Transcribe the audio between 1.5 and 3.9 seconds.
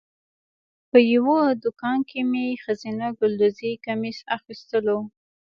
دوکان کې مې ښځینه ګلدوزي